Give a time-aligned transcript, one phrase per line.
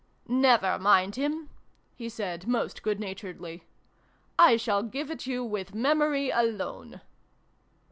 [0.27, 1.51] "Nevare mind him!"
[1.99, 3.65] he said, most good naturedly."
[4.49, 7.01] I shall give it you with memory alone